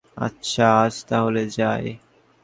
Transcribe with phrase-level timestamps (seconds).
[0.17, 1.85] আচ্ছা, আজ তাহলে যাই।